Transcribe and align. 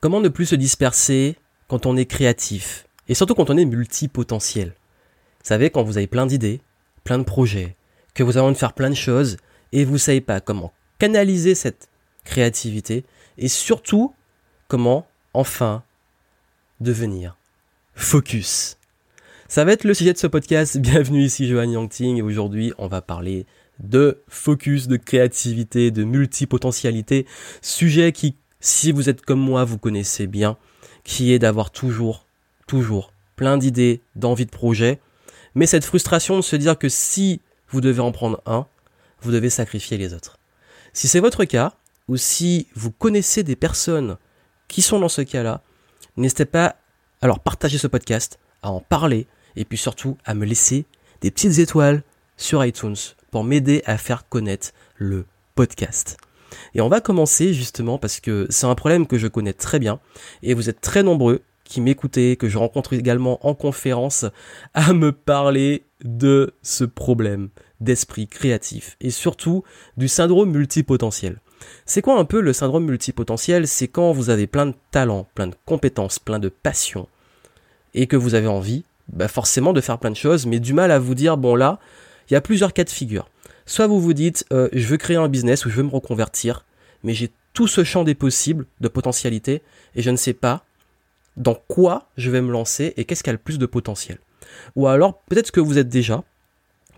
Comment 0.00 0.20
ne 0.20 0.28
plus 0.28 0.46
se 0.46 0.54
disperser 0.54 1.34
quand 1.66 1.84
on 1.84 1.96
est 1.96 2.06
créatif? 2.06 2.86
Et 3.08 3.14
surtout 3.14 3.34
quand 3.34 3.50
on 3.50 3.56
est 3.56 3.64
multipotentiel 3.64 4.68
Vous 4.68 5.44
savez, 5.48 5.70
quand 5.70 5.82
vous 5.82 5.96
avez 5.96 6.06
plein 6.06 6.24
d'idées, 6.24 6.60
plein 7.02 7.18
de 7.18 7.24
projets, 7.24 7.74
que 8.14 8.22
vous 8.22 8.36
avez 8.36 8.46
envie 8.46 8.54
de 8.54 8.58
faire 8.58 8.74
plein 8.74 8.90
de 8.90 8.94
choses 8.94 9.38
et 9.72 9.84
vous 9.84 9.98
savez 9.98 10.20
pas 10.20 10.40
comment 10.40 10.72
canaliser 11.00 11.56
cette 11.56 11.88
créativité 12.24 13.04
et 13.38 13.48
surtout 13.48 14.14
comment 14.68 15.04
enfin 15.34 15.82
devenir 16.80 17.36
focus. 17.94 18.76
Ça 19.48 19.64
va 19.64 19.72
être 19.72 19.82
le 19.82 19.94
sujet 19.94 20.12
de 20.12 20.18
ce 20.18 20.28
podcast. 20.28 20.78
Bienvenue 20.78 21.24
ici 21.24 21.48
Johan 21.48 21.70
Yangting 21.70 22.18
et 22.18 22.22
aujourd'hui 22.22 22.72
on 22.78 22.86
va 22.86 23.02
parler 23.02 23.46
de 23.80 24.22
focus, 24.28 24.86
de 24.86 24.96
créativité, 24.96 25.90
de 25.90 26.04
multipotentialité, 26.04 27.26
sujet 27.62 28.12
qui 28.12 28.36
si 28.60 28.92
vous 28.92 29.08
êtes 29.08 29.22
comme 29.22 29.40
moi, 29.40 29.64
vous 29.64 29.78
connaissez 29.78 30.26
bien, 30.26 30.56
qui 31.04 31.32
est 31.32 31.38
d'avoir 31.38 31.70
toujours, 31.70 32.26
toujours 32.66 33.12
plein 33.36 33.56
d'idées, 33.56 34.02
d'envie 34.16 34.46
de 34.46 34.50
projet, 34.50 35.00
mais 35.54 35.66
cette 35.66 35.84
frustration 35.84 36.36
de 36.36 36.42
se 36.42 36.56
dire 36.56 36.78
que 36.78 36.88
si 36.88 37.40
vous 37.68 37.80
devez 37.80 38.00
en 38.00 38.12
prendre 38.12 38.42
un, 38.46 38.66
vous 39.20 39.32
devez 39.32 39.50
sacrifier 39.50 39.96
les 39.96 40.14
autres. 40.14 40.38
Si 40.92 41.08
c'est 41.08 41.20
votre 41.20 41.44
cas, 41.44 41.74
ou 42.08 42.16
si 42.16 42.66
vous 42.74 42.90
connaissez 42.90 43.42
des 43.42 43.56
personnes 43.56 44.16
qui 44.66 44.82
sont 44.82 44.98
dans 44.98 45.08
ce 45.08 45.22
cas-là, 45.22 45.62
n'hésitez 46.16 46.44
pas 46.44 46.76
à 47.20 47.26
leur 47.26 47.40
partager 47.40 47.78
ce 47.78 47.86
podcast, 47.86 48.38
à 48.62 48.70
en 48.70 48.80
parler, 48.80 49.26
et 49.56 49.64
puis 49.64 49.78
surtout 49.78 50.16
à 50.24 50.34
me 50.34 50.46
laisser 50.46 50.86
des 51.20 51.30
petites 51.30 51.58
étoiles 51.58 52.02
sur 52.36 52.64
iTunes 52.64 52.96
pour 53.30 53.44
m'aider 53.44 53.82
à 53.86 53.98
faire 53.98 54.28
connaître 54.28 54.70
le 54.96 55.26
podcast. 55.54 56.16
Et 56.74 56.80
on 56.80 56.88
va 56.88 57.00
commencer 57.00 57.54
justement 57.54 57.98
parce 57.98 58.20
que 58.20 58.46
c'est 58.50 58.66
un 58.66 58.74
problème 58.74 59.06
que 59.06 59.18
je 59.18 59.26
connais 59.26 59.52
très 59.52 59.78
bien 59.78 60.00
et 60.42 60.54
vous 60.54 60.68
êtes 60.68 60.80
très 60.80 61.02
nombreux 61.02 61.42
qui 61.64 61.80
m'écoutez, 61.80 62.36
que 62.36 62.48
je 62.48 62.56
rencontre 62.56 62.94
également 62.94 63.46
en 63.46 63.54
conférence, 63.54 64.24
à 64.74 64.92
me 64.94 65.12
parler 65.12 65.84
de 66.02 66.54
ce 66.62 66.84
problème 66.84 67.50
d'esprit 67.80 68.26
créatif 68.26 68.96
et 69.00 69.10
surtout 69.10 69.62
du 69.96 70.08
syndrome 70.08 70.50
multipotentiel. 70.50 71.40
C'est 71.84 72.02
quoi 72.02 72.18
un 72.18 72.24
peu 72.24 72.40
le 72.40 72.52
syndrome 72.52 72.86
multipotentiel? 72.86 73.66
C'est 73.66 73.88
quand 73.88 74.12
vous 74.12 74.30
avez 74.30 74.46
plein 74.46 74.66
de 74.66 74.74
talents, 74.90 75.26
plein 75.34 75.48
de 75.48 75.56
compétences, 75.66 76.18
plein 76.18 76.38
de 76.38 76.48
passions 76.48 77.08
et 77.94 78.06
que 78.06 78.16
vous 78.16 78.34
avez 78.34 78.46
envie, 78.46 78.84
bah 79.12 79.28
forcément 79.28 79.72
de 79.72 79.80
faire 79.80 79.98
plein 79.98 80.10
de 80.10 80.16
choses, 80.16 80.46
mais 80.46 80.60
du 80.60 80.72
mal 80.72 80.90
à 80.90 80.98
vous 80.98 81.14
dire 81.14 81.36
bon 81.36 81.54
là, 81.54 81.78
il 82.28 82.34
y 82.34 82.36
a 82.36 82.40
plusieurs 82.40 82.72
cas 82.72 82.84
de 82.84 82.90
figure. 82.90 83.28
Soit 83.68 83.86
vous 83.86 84.00
vous 84.00 84.14
dites, 84.14 84.46
euh, 84.50 84.70
je 84.72 84.86
veux 84.86 84.96
créer 84.96 85.18
un 85.18 85.28
business 85.28 85.66
ou 85.66 85.70
je 85.70 85.76
veux 85.76 85.82
me 85.82 85.90
reconvertir, 85.90 86.64
mais 87.04 87.12
j'ai 87.12 87.30
tout 87.52 87.68
ce 87.68 87.84
champ 87.84 88.02
des 88.02 88.14
possibles, 88.14 88.64
de 88.80 88.88
potentialité, 88.88 89.60
et 89.94 90.00
je 90.00 90.08
ne 90.08 90.16
sais 90.16 90.32
pas 90.32 90.64
dans 91.36 91.54
quoi 91.54 92.08
je 92.16 92.30
vais 92.30 92.40
me 92.40 92.50
lancer 92.50 92.94
et 92.96 93.04
qu'est-ce 93.04 93.22
qui 93.22 93.28
a 93.28 93.34
le 93.34 93.38
plus 93.38 93.58
de 93.58 93.66
potentiel. 93.66 94.16
Ou 94.74 94.86
alors, 94.86 95.20
peut-être 95.28 95.50
que 95.50 95.60
vous 95.60 95.76
êtes 95.76 95.90
déjà, 95.90 96.24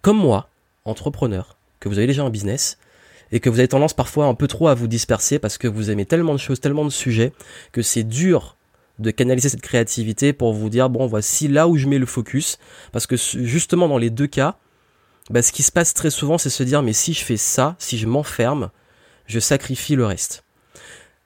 comme 0.00 0.16
moi, 0.16 0.48
entrepreneur, 0.84 1.56
que 1.80 1.88
vous 1.88 1.98
avez 1.98 2.06
déjà 2.06 2.22
un 2.22 2.30
business, 2.30 2.78
et 3.32 3.40
que 3.40 3.50
vous 3.50 3.58
avez 3.58 3.68
tendance 3.68 3.92
parfois 3.92 4.26
un 4.26 4.34
peu 4.34 4.46
trop 4.46 4.68
à 4.68 4.74
vous 4.74 4.86
disperser 4.86 5.40
parce 5.40 5.58
que 5.58 5.66
vous 5.66 5.90
aimez 5.90 6.06
tellement 6.06 6.34
de 6.34 6.38
choses, 6.38 6.60
tellement 6.60 6.84
de 6.84 6.90
sujets, 6.90 7.32
que 7.72 7.82
c'est 7.82 8.04
dur 8.04 8.56
de 9.00 9.10
canaliser 9.10 9.48
cette 9.48 9.62
créativité 9.62 10.32
pour 10.32 10.52
vous 10.52 10.70
dire, 10.70 10.88
bon, 10.88 11.06
voici 11.06 11.48
là 11.48 11.66
où 11.66 11.76
je 11.76 11.88
mets 11.88 11.98
le 11.98 12.06
focus, 12.06 12.58
parce 12.92 13.08
que 13.08 13.16
justement 13.16 13.88
dans 13.88 13.98
les 13.98 14.10
deux 14.10 14.28
cas, 14.28 14.56
bah, 15.30 15.42
ce 15.42 15.52
qui 15.52 15.62
se 15.62 15.72
passe 15.72 15.94
très 15.94 16.10
souvent, 16.10 16.38
c'est 16.38 16.50
se 16.50 16.62
dire, 16.62 16.82
mais 16.82 16.92
si 16.92 17.12
je 17.12 17.24
fais 17.24 17.36
ça, 17.36 17.76
si 17.78 17.96
je 17.98 18.06
m'enferme, 18.06 18.70
je 19.26 19.38
sacrifie 19.38 19.94
le 19.94 20.04
reste. 20.04 20.44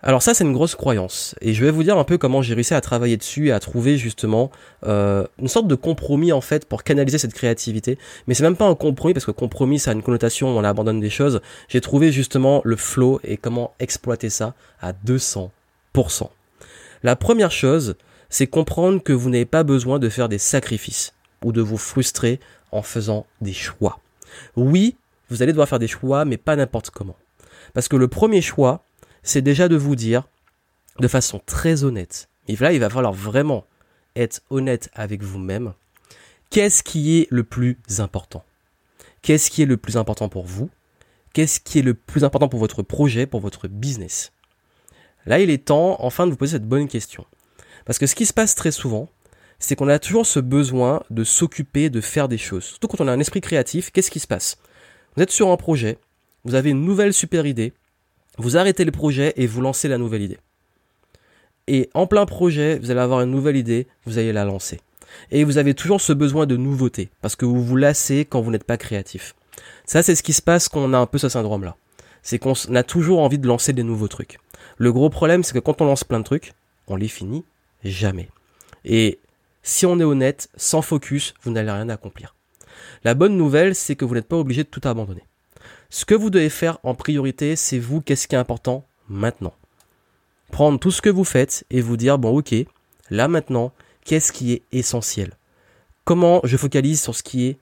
Alors 0.07 0.23
ça, 0.23 0.35
c'est 0.35 0.45
une 0.45 0.53
grosse 0.53 0.75
croyance. 0.75 1.35
Et 1.41 1.55
je 1.55 1.65
vais 1.65 1.71
vous 1.71 1.83
dire 1.83 1.97
un 1.97 2.05
peu 2.05 2.19
comment 2.19 2.43
j'ai 2.43 2.53
réussi 2.53 2.75
à 2.75 2.83
travailler 2.83 3.17
dessus 3.17 3.49
et 3.49 3.53
à 3.53 3.61
trouver 3.61 3.97
justement 3.97 4.51
euh, 4.87 5.27
une 5.39 5.49
sorte 5.49 5.67
de 5.67 5.75
compromis 5.75 6.31
en 6.31 6.43
fait 6.43 6.67
pour 6.67 6.85
canaliser 6.85 7.17
cette 7.17 7.33
créativité. 7.33 7.99
Mais 8.27 8.35
c'est 8.35 8.43
même 8.43 8.57
pas 8.57 8.67
un 8.67 8.75
compromis 8.75 9.15
parce 9.15 9.25
que 9.25 9.31
compromis, 9.31 9.79
ça 9.79 9.93
a 9.93 9.95
une 9.95 10.03
connotation 10.03 10.55
où 10.55 10.59
on 10.59 10.65
abandonne 10.65 11.01
des 11.01 11.09
choses. 11.09 11.41
J'ai 11.69 11.81
trouvé 11.81 12.13
justement 12.13 12.61
le 12.65 12.77
flow 12.77 13.19
et 13.25 13.39
comment 13.39 13.73
exploiter 13.81 14.29
ça 14.29 14.53
à 14.83 14.93
200%. 14.93 15.49
La 17.03 17.17
première 17.17 17.51
chose, 17.51 17.97
c'est 18.29 18.47
comprendre 18.47 19.03
que 19.03 19.15
vous 19.15 19.31
n'avez 19.31 19.47
pas 19.47 19.63
besoin 19.63 19.99
de 19.99 20.11
faire 20.11 20.29
des 20.29 20.37
sacrifices 20.37 21.15
ou 21.43 21.53
de 21.53 21.63
vous 21.63 21.79
frustrer 21.79 22.41
en 22.73 22.83
faisant 22.83 23.25
des 23.41 23.55
choix. 23.55 24.01
Oui, 24.57 24.97
vous 25.29 25.43
allez 25.43 25.53
devoir 25.53 25.69
faire 25.69 25.79
des 25.79 25.89
choix, 25.89 26.25
mais 26.25 26.37
pas 26.37 26.57
n'importe 26.57 26.91
comment. 26.91 27.17
Parce 27.73 27.89
que 27.89 27.97
le 27.97 28.09
premier 28.09 28.43
choix, 28.43 28.85
c'est 29.23 29.43
déjà 29.43 29.69
de 29.69 29.77
vous 29.77 29.97
dire, 29.97 30.29
de 31.01 31.09
façon 31.09 31.41
très 31.45 31.85
honnête, 31.85 32.29
et 32.47 32.57
là 32.57 32.73
il 32.73 32.81
va 32.81 32.91
falloir 32.91 33.13
vraiment 33.13 33.65
être 34.17 34.43
honnête 34.51 34.91
avec 34.95 35.23
vous-même, 35.23 35.73
qu'est-ce 36.51 36.83
qui 36.83 37.19
est 37.19 37.27
le 37.31 37.43
plus 37.43 37.79
important? 37.99 38.45
Qu'est-ce 39.23 39.51
qui 39.51 39.63
est 39.63 39.67
le 39.67 39.77
plus 39.77 39.97
important 39.97 40.29
pour 40.29 40.45
vous? 40.45 40.71
Qu'est-ce 41.33 41.59
qui 41.59 41.81
est 41.81 41.83
le 41.83 41.95
plus 41.95 42.23
important 42.23 42.49
pour 42.49 42.61
votre 42.61 42.83
projet, 42.83 43.27
pour 43.27 43.41
votre 43.41 43.67
business? 43.67 44.33
Là, 45.27 45.41
il 45.41 45.51
est 45.51 45.65
temps 45.65 45.97
enfin 46.01 46.27
de 46.27 46.31
vous 46.31 46.37
poser 46.37 46.53
cette 46.53 46.69
bonne 46.69 46.87
question. 46.87 47.25
Parce 47.87 47.99
que 47.99 48.07
ce 48.07 48.15
qui 48.15 48.27
se 48.27 48.33
passe 48.33 48.55
très 48.55 48.71
souvent, 48.71 49.09
c'est 49.65 49.77
qu'on 49.77 49.89
a 49.89 49.99
toujours 49.99 50.27
ce 50.27 50.41
besoin 50.41 51.03
de 51.11 51.25
s'occuper, 51.25 51.89
de 51.89 52.03
faire 52.03 52.29
des 52.29 52.37
choses. 52.37 52.65
Surtout 52.65 52.87
quand 52.87 53.01
on 53.01 53.09
a 53.09 53.13
un 53.13 53.21
esprit 53.21 53.41
créatif, 53.41 53.91
qu'est-ce 53.91 54.11
qui 54.11 54.21
se 54.21 54.27
passe? 54.27 54.59
Vous 55.17 55.23
êtes 55.23 55.31
sur 55.31 55.49
un 55.49 55.57
projet, 55.57 55.97
vous 56.45 56.55
avez 56.55 56.71
une 56.71 56.85
nouvelle 56.85 57.15
super 57.15 57.47
idée, 57.47 57.73
vous 58.37 58.59
arrêtez 58.59 58.85
le 58.85 58.91
projet 58.91 59.33
et 59.37 59.47
vous 59.47 59.63
lancez 59.63 59.89
la 59.89 59.97
nouvelle 59.97 60.21
idée. 60.21 60.39
Et 61.67 61.89
en 61.95 62.07
plein 62.07 62.27
projet, 62.27 62.79
vous 62.79 62.91
allez 62.91 63.01
avoir 63.01 63.23
une 63.23 63.31
nouvelle 63.31 63.57
idée, 63.57 63.87
vous 64.05 64.19
allez 64.19 64.35
la 64.35 64.45
lancer. 64.45 64.81
Et 65.31 65.45
vous 65.45 65.57
avez 65.57 65.73
toujours 65.73 66.03
ce 66.03 66.13
besoin 66.13 66.45
de 66.45 66.57
nouveauté, 66.57 67.09
parce 67.23 67.37
que 67.37 67.47
vous 67.47 67.65
vous 67.65 67.77
lassez 67.77 68.27
quand 68.27 68.43
vous 68.43 68.51
n'êtes 68.51 68.65
pas 68.65 68.77
créatif. 68.77 69.35
Ça, 69.87 70.03
c'est 70.03 70.15
ce 70.15 70.23
qui 70.23 70.35
se 70.35 70.43
passe 70.43 70.69
quand 70.69 70.81
on 70.81 70.93
a 70.93 70.99
un 70.99 71.07
peu 71.07 71.17
ce 71.17 71.31
syndrome-là. 71.31 71.77
C'est 72.23 72.39
qu'on 72.39 72.53
a 72.75 72.83
toujours 72.83 73.21
envie 73.21 73.39
de 73.39 73.47
lancer 73.47 73.73
des 73.73 73.83
nouveaux 73.83 74.09
trucs. 74.09 74.39
Le 74.77 74.93
gros 74.93 75.09
problème, 75.09 75.43
c'est 75.43 75.55
que 75.55 75.59
quand 75.59 75.81
on 75.81 75.87
lance 75.87 76.05
plein 76.05 76.19
de 76.19 76.25
trucs, 76.25 76.53
on 76.87 76.97
les 76.97 77.09
finit 77.09 77.45
jamais. 77.83 78.29
Et 78.85 79.19
si 79.65 79.87
on 79.87 79.99
est 79.99 80.05
honnête, 80.05 80.49
sans 80.57 80.83
focus, 80.83 81.35
vous 81.43 81.51
n'allez 81.51 81.71
rien 81.71 81.89
accomplir. 81.89 82.37
La 83.03 83.15
bonne 83.15 83.37
nouvelle, 83.37 83.75
c'est 83.75 83.97
que 83.97 84.05
vous 84.05 84.15
n'êtes 84.15 84.29
pas 84.29 84.37
obligé 84.37 84.63
de 84.63 84.69
tout 84.69 84.87
abandonner. 84.87 85.25
Ce 85.89 86.05
que 86.05 86.15
vous 86.15 86.31
devez 86.31 86.51
faire 86.51 86.79
en 86.83 86.95
priorité, 86.95 87.57
c'est 87.57 87.79
vous, 87.79 88.01
qu'est-ce 88.03 88.29
qui 88.29 88.35
est 88.35 88.39
important 88.39 88.87
maintenant. 89.09 89.55
Prendre 90.53 90.79
tout 90.79 90.91
ce 90.91 91.01
que 91.01 91.09
vous 91.09 91.25
faites 91.25 91.65
et 91.71 91.81
vous 91.81 91.97
dire, 91.97 92.19
bon 92.19 92.37
ok, 92.37 92.55
là 93.09 93.27
maintenant, 93.27 93.73
qu'est-ce 94.05 94.33
qui 94.33 94.53
est 94.53 94.63
essentiel? 94.71 95.33
Comment 96.05 96.41
je 96.45 96.59
focalise 96.59 97.01
sur 97.01 97.15
ce 97.15 97.23
qui 97.23 97.47
est, 97.47 97.59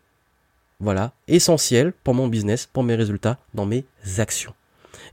voilà, 0.80 1.12
essentiel 1.28 1.92
pour 1.92 2.14
mon 2.14 2.26
business, 2.26 2.66
pour 2.66 2.82
mes 2.82 2.96
résultats, 2.96 3.38
dans 3.54 3.66
mes 3.66 3.84
actions? 4.18 4.54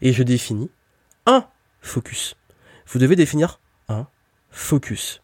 Et 0.01 0.11
je 0.11 0.23
définis 0.23 0.71
un 1.27 1.45
focus. 1.81 2.35
Vous 2.87 2.97
devez 2.97 3.15
définir 3.15 3.59
un 3.89 4.07
focus. 4.49 5.21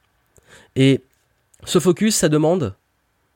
Et 0.76 1.02
ce 1.66 1.80
focus, 1.80 2.16
ça 2.16 2.30
demande 2.30 2.76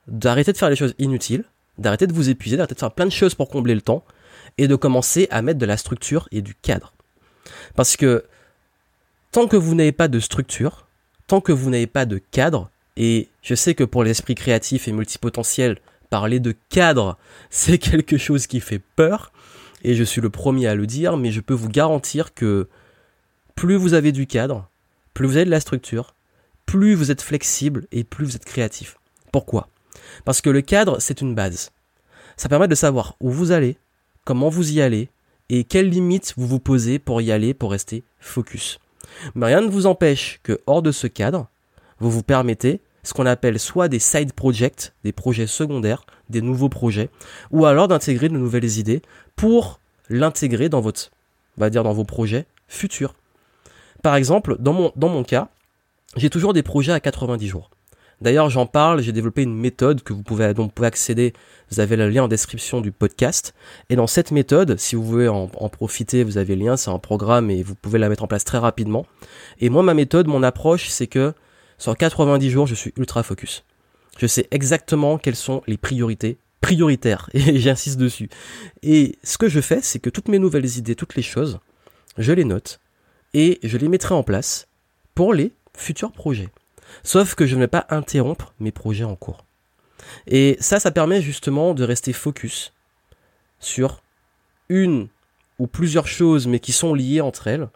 d'arrêter 0.06 0.52
de 0.52 0.58
faire 0.58 0.70
les 0.70 0.76
choses 0.76 0.94
inutiles, 0.98 1.44
d'arrêter 1.78 2.06
de 2.06 2.12
vous 2.12 2.28
épuiser, 2.28 2.56
d'arrêter 2.56 2.74
de 2.74 2.80
faire 2.80 2.92
plein 2.92 3.06
de 3.06 3.10
choses 3.10 3.34
pour 3.34 3.48
combler 3.48 3.74
le 3.74 3.82
temps, 3.82 4.04
et 4.58 4.68
de 4.68 4.76
commencer 4.76 5.28
à 5.30 5.42
mettre 5.42 5.58
de 5.58 5.66
la 5.66 5.76
structure 5.76 6.28
et 6.32 6.42
du 6.42 6.54
cadre. 6.54 6.92
Parce 7.74 7.96
que 7.96 8.24
tant 9.32 9.46
que 9.46 9.56
vous 9.56 9.74
n'avez 9.74 9.92
pas 9.92 10.08
de 10.08 10.20
structure, 10.20 10.86
tant 11.26 11.40
que 11.40 11.52
vous 11.52 11.70
n'avez 11.70 11.86
pas 11.86 12.06
de 12.06 12.18
cadre, 12.18 12.70
et 12.96 13.28
je 13.42 13.54
sais 13.54 13.74
que 13.74 13.84
pour 13.84 14.04
l'esprit 14.04 14.34
créatif 14.34 14.88
et 14.88 14.92
multipotentiel, 14.92 15.78
parler 16.10 16.40
de 16.40 16.54
cadre, 16.68 17.16
c'est 17.50 17.78
quelque 17.78 18.18
chose 18.18 18.46
qui 18.46 18.60
fait 18.60 18.80
peur, 18.96 19.32
et 19.82 19.94
je 19.94 20.04
suis 20.04 20.20
le 20.20 20.30
premier 20.30 20.66
à 20.66 20.74
le 20.74 20.86
dire, 20.86 21.16
mais 21.16 21.30
je 21.30 21.40
peux 21.40 21.54
vous 21.54 21.70
garantir 21.70 22.34
que 22.34 22.68
plus 23.54 23.76
vous 23.76 23.94
avez 23.94 24.12
du 24.12 24.26
cadre, 24.26 24.68
plus 25.14 25.26
vous 25.26 25.36
avez 25.36 25.46
de 25.46 25.50
la 25.50 25.60
structure, 25.60 26.14
plus 26.70 26.94
vous 26.94 27.10
êtes 27.10 27.20
flexible 27.20 27.88
et 27.90 28.04
plus 28.04 28.24
vous 28.24 28.36
êtes 28.36 28.44
créatif. 28.44 28.96
Pourquoi? 29.32 29.66
Parce 30.24 30.40
que 30.40 30.50
le 30.50 30.60
cadre, 30.60 31.00
c'est 31.00 31.20
une 31.20 31.34
base. 31.34 31.72
Ça 32.36 32.48
permet 32.48 32.68
de 32.68 32.76
savoir 32.76 33.16
où 33.18 33.28
vous 33.28 33.50
allez, 33.50 33.76
comment 34.24 34.50
vous 34.50 34.70
y 34.70 34.80
allez 34.80 35.08
et 35.48 35.64
quelles 35.64 35.88
limites 35.88 36.32
vous 36.36 36.46
vous 36.46 36.60
posez 36.60 37.00
pour 37.00 37.20
y 37.22 37.32
aller 37.32 37.54
pour 37.54 37.72
rester 37.72 38.04
focus. 38.20 38.78
Mais 39.34 39.46
rien 39.46 39.62
ne 39.62 39.68
vous 39.68 39.86
empêche 39.86 40.38
que 40.44 40.60
hors 40.68 40.80
de 40.80 40.92
ce 40.92 41.08
cadre, 41.08 41.48
vous 41.98 42.08
vous 42.08 42.22
permettez 42.22 42.80
ce 43.02 43.14
qu'on 43.14 43.26
appelle 43.26 43.58
soit 43.58 43.88
des 43.88 43.98
side 43.98 44.32
projects, 44.32 44.92
des 45.02 45.12
projets 45.12 45.48
secondaires, 45.48 46.04
des 46.28 46.40
nouveaux 46.40 46.68
projets, 46.68 47.10
ou 47.50 47.66
alors 47.66 47.88
d'intégrer 47.88 48.28
de 48.28 48.38
nouvelles 48.38 48.78
idées 48.78 49.02
pour 49.34 49.80
l'intégrer 50.08 50.68
dans 50.68 50.80
votre, 50.80 51.10
on 51.58 51.62
va 51.62 51.70
dire 51.70 51.82
dans 51.82 51.94
vos 51.94 52.04
projets 52.04 52.46
futurs. 52.68 53.16
Par 54.04 54.14
exemple, 54.14 54.54
dans 54.60 54.72
mon, 54.72 54.92
dans 54.94 55.08
mon 55.08 55.24
cas, 55.24 55.48
j'ai 56.16 56.30
toujours 56.30 56.52
des 56.52 56.62
projets 56.62 56.92
à 56.92 57.00
90 57.00 57.46
jours. 57.48 57.70
D'ailleurs, 58.20 58.50
j'en 58.50 58.66
parle, 58.66 59.00
j'ai 59.00 59.12
développé 59.12 59.42
une 59.42 59.54
méthode 59.54 60.02
que 60.02 60.12
vous 60.12 60.22
pouvez, 60.22 60.52
dont 60.52 60.64
vous 60.64 60.70
pouvez 60.70 60.88
accéder. 60.88 61.32
Vous 61.70 61.80
avez 61.80 61.96
le 61.96 62.10
lien 62.10 62.24
en 62.24 62.28
description 62.28 62.82
du 62.82 62.92
podcast. 62.92 63.54
Et 63.88 63.96
dans 63.96 64.06
cette 64.06 64.30
méthode, 64.30 64.78
si 64.78 64.94
vous 64.94 65.02
voulez 65.02 65.28
en, 65.28 65.50
en 65.54 65.68
profiter, 65.70 66.22
vous 66.22 66.36
avez 66.36 66.54
le 66.54 66.66
lien, 66.66 66.76
c'est 66.76 66.90
un 66.90 66.98
programme 66.98 67.50
et 67.50 67.62
vous 67.62 67.74
pouvez 67.74 67.98
la 67.98 68.10
mettre 68.10 68.22
en 68.22 68.26
place 68.26 68.44
très 68.44 68.58
rapidement. 68.58 69.06
Et 69.58 69.70
moi, 69.70 69.82
ma 69.82 69.94
méthode, 69.94 70.26
mon 70.26 70.42
approche, 70.42 70.88
c'est 70.88 71.06
que 71.06 71.32
sur 71.78 71.96
90 71.96 72.50
jours, 72.50 72.66
je 72.66 72.74
suis 72.74 72.92
ultra 72.98 73.22
focus. 73.22 73.64
Je 74.18 74.26
sais 74.26 74.46
exactement 74.50 75.16
quelles 75.16 75.36
sont 75.36 75.62
les 75.66 75.78
priorités 75.78 76.38
prioritaires, 76.60 77.30
et 77.34 77.58
j'insiste 77.58 77.98
dessus. 77.98 78.28
Et 78.82 79.18
ce 79.22 79.38
que 79.38 79.48
je 79.48 79.60
fais, 79.60 79.80
c'est 79.82 79.98
que 79.98 80.10
toutes 80.10 80.28
mes 80.28 80.38
nouvelles 80.38 80.76
idées, 80.76 80.94
toutes 80.94 81.14
les 81.14 81.22
choses, 81.22 81.58
je 82.18 82.32
les 82.32 82.44
note 82.44 82.80
et 83.32 83.58
je 83.62 83.78
les 83.78 83.88
mettrai 83.88 84.14
en 84.14 84.22
place 84.22 84.66
pour 85.14 85.32
les 85.32 85.52
futurs 85.76 86.12
projets. 86.12 86.48
Sauf 87.02 87.34
que 87.34 87.46
je 87.46 87.54
ne 87.54 87.60
vais 87.60 87.68
pas 87.68 87.86
interrompre 87.90 88.52
mes 88.60 88.72
projets 88.72 89.04
en 89.04 89.16
cours. 89.16 89.44
Et 90.26 90.56
ça, 90.60 90.80
ça 90.80 90.90
permet 90.90 91.20
justement 91.20 91.74
de 91.74 91.84
rester 91.84 92.12
focus 92.12 92.72
sur 93.58 94.02
une 94.68 95.08
ou 95.58 95.66
plusieurs 95.66 96.08
choses, 96.08 96.46
mais 96.46 96.58
qui 96.58 96.72
sont 96.72 96.94
liées 96.94 97.20
entre 97.20 97.46
elles. 97.46 97.68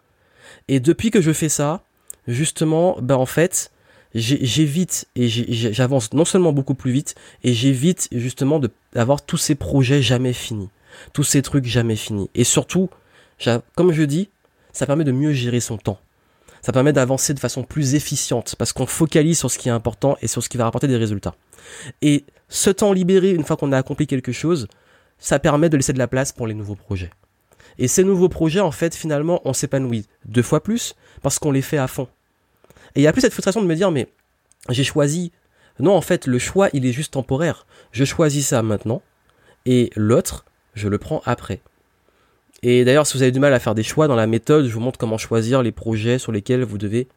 Et 0.67 0.79
depuis 0.79 1.11
que 1.11 1.21
je 1.21 1.31
fais 1.31 1.49
ça, 1.49 1.83
justement, 2.27 2.97
ben 3.01 3.15
en 3.15 3.25
fait, 3.25 3.71
j'évite 4.15 5.07
et 5.15 5.27
j'avance 5.27 6.13
non 6.13 6.25
seulement 6.25 6.51
beaucoup 6.51 6.73
plus 6.73 6.91
vite, 6.91 7.15
et 7.43 7.53
j'évite 7.53 8.07
justement 8.11 8.59
d'avoir 8.93 9.23
tous 9.23 9.37
ces 9.37 9.55
projets 9.55 10.01
jamais 10.01 10.33
finis, 10.33 10.69
tous 11.13 11.23
ces 11.23 11.41
trucs 11.41 11.65
jamais 11.65 11.95
finis. 11.95 12.29
Et 12.33 12.43
surtout, 12.43 12.89
comme 13.75 13.91
je 13.91 14.03
dis, 14.03 14.29
ça 14.73 14.85
permet 14.85 15.03
de 15.03 15.11
mieux 15.11 15.33
gérer 15.33 15.59
son 15.59 15.77
temps. 15.77 15.99
Ça 16.65 16.71
permet 16.71 16.93
d'avancer 16.93 17.35
de 17.35 17.39
façon 17.39 17.61
plus 17.61 17.93
efficiente 17.93 18.55
parce 18.57 18.73
qu'on 18.73 18.87
focalise 18.87 19.37
sur 19.37 19.51
ce 19.51 19.59
qui 19.59 19.69
est 19.69 19.71
important 19.71 20.17
et 20.23 20.27
sur 20.27 20.41
ce 20.41 20.49
qui 20.49 20.57
va 20.57 20.63
rapporter 20.63 20.87
des 20.87 20.97
résultats. 20.97 21.35
Et 22.01 22.25
ce 22.49 22.71
temps 22.71 22.91
libéré, 22.91 23.29
une 23.33 23.43
fois 23.43 23.55
qu'on 23.55 23.71
a 23.71 23.77
accompli 23.77 24.07
quelque 24.07 24.31
chose, 24.31 24.67
ça 25.19 25.37
permet 25.37 25.69
de 25.69 25.77
laisser 25.77 25.93
de 25.93 25.99
la 25.99 26.07
place 26.07 26.31
pour 26.31 26.47
les 26.47 26.55
nouveaux 26.55 26.73
projets. 26.73 27.11
Et 27.77 27.87
ces 27.87 28.03
nouveaux 28.03 28.29
projets, 28.29 28.61
en 28.61 28.71
fait, 28.71 28.95
finalement, 28.95 29.41
on 29.45 29.53
s'épanouit 29.53 30.07
deux 30.25 30.41
fois 30.41 30.63
plus 30.63 30.95
parce 31.21 31.37
qu'on 31.37 31.51
les 31.51 31.61
fait 31.61 31.77
à 31.77 31.85
fond. 31.85 32.07
Et 32.95 33.01
il 33.01 33.03
y 33.03 33.07
a 33.07 33.11
plus 33.11 33.21
cette 33.21 33.33
frustration 33.33 33.61
de 33.61 33.67
me 33.67 33.75
dire, 33.75 33.91
mais 33.91 34.07
j'ai 34.69 34.83
choisi. 34.83 35.31
Non, 35.79 35.95
en 35.95 36.01
fait, 36.01 36.25
le 36.25 36.39
choix, 36.39 36.69
il 36.73 36.87
est 36.87 36.93
juste 36.93 37.13
temporaire. 37.13 37.67
Je 37.91 38.05
choisis 38.05 38.47
ça 38.47 38.63
maintenant, 38.63 39.03
et 39.67 39.91
l'autre, 39.95 40.45
je 40.73 40.87
le 40.87 40.97
prends 40.97 41.21
après. 41.25 41.61
Et 42.67 42.83
d'ailleurs, 42.83 43.05
si 43.05 43.15
vous 43.15 43.21
avez 43.21 43.31
du 43.31 43.39
mal 43.39 43.53
à 43.53 43.59
faire 43.59 43.75
des 43.75 43.83
choix 43.83 44.07
dans 44.07 44.15
la 44.15 44.25
méthode, 44.25 44.65
je 44.65 44.73
vous 44.73 44.79
montre 44.79 44.97
comment 44.97 45.19
choisir 45.19 45.61
les 45.61 45.71
projets 45.71 46.17
sur 46.17 46.31
lesquels 46.31 46.63
vous 46.63 46.79
devez 46.79 47.07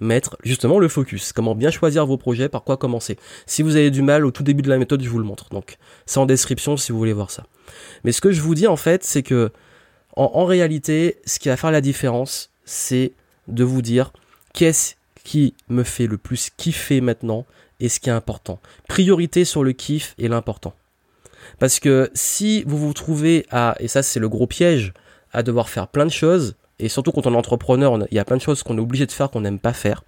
mettre 0.00 0.36
justement 0.44 0.78
le 0.78 0.86
focus. 0.86 1.32
Comment 1.32 1.54
bien 1.54 1.70
choisir 1.70 2.04
vos 2.04 2.18
projets, 2.18 2.50
par 2.50 2.62
quoi 2.62 2.76
commencer. 2.76 3.16
Si 3.46 3.62
vous 3.62 3.76
avez 3.76 3.90
du 3.90 4.02
mal 4.02 4.26
au 4.26 4.30
tout 4.30 4.42
début 4.42 4.60
de 4.60 4.68
la 4.68 4.76
méthode, 4.76 5.02
je 5.02 5.08
vous 5.08 5.18
le 5.18 5.24
montre. 5.24 5.48
Donc, 5.48 5.78
c'est 6.04 6.18
en 6.18 6.26
description 6.26 6.76
si 6.76 6.92
vous 6.92 6.98
voulez 6.98 7.14
voir 7.14 7.30
ça. 7.30 7.46
Mais 8.04 8.12
ce 8.12 8.20
que 8.20 8.32
je 8.32 8.42
vous 8.42 8.54
dis 8.54 8.66
en 8.66 8.76
fait, 8.76 9.02
c'est 9.02 9.22
que 9.22 9.50
en 10.14 10.44
réalité, 10.44 11.16
ce 11.24 11.38
qui 11.38 11.48
va 11.48 11.56
faire 11.56 11.70
la 11.70 11.80
différence, 11.80 12.50
c'est 12.66 13.12
de 13.46 13.64
vous 13.64 13.80
dire 13.80 14.12
qu'est-ce 14.52 14.96
qui 15.24 15.54
me 15.70 15.84
fait 15.84 16.06
le 16.06 16.18
plus 16.18 16.50
kiffer 16.54 17.00
maintenant 17.00 17.46
et 17.80 17.88
ce 17.88 17.98
qui 17.98 18.10
est 18.10 18.12
important. 18.12 18.60
Priorité 18.88 19.46
sur 19.46 19.64
le 19.64 19.72
kiff 19.72 20.14
et 20.18 20.28
l'important. 20.28 20.74
Parce 21.58 21.80
que 21.80 22.10
si 22.14 22.62
vous 22.64 22.78
vous 22.78 22.92
trouvez 22.92 23.46
à, 23.50 23.76
et 23.80 23.88
ça 23.88 24.02
c'est 24.02 24.20
le 24.20 24.28
gros 24.28 24.46
piège, 24.46 24.92
à 25.32 25.42
devoir 25.42 25.68
faire 25.68 25.88
plein 25.88 26.06
de 26.06 26.10
choses, 26.10 26.56
et 26.78 26.88
surtout 26.88 27.12
quand 27.12 27.26
on 27.26 27.34
est 27.34 27.36
entrepreneur, 27.36 27.98
il 28.10 28.14
y 28.14 28.18
a 28.18 28.24
plein 28.24 28.36
de 28.36 28.42
choses 28.42 28.62
qu'on 28.62 28.78
est 28.78 28.80
obligé 28.80 29.06
de 29.06 29.12
faire 29.12 29.30
qu'on 29.30 29.40
n'aime 29.40 29.58
pas 29.58 29.72
faire, 29.72 30.04